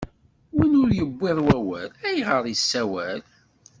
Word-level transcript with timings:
Win 0.55 0.77
ur 0.81 0.89
iwwiḍ 1.01 1.37
wawal, 1.47 1.89
ayɣeṛ 2.07 2.43
issawal? 2.53 3.19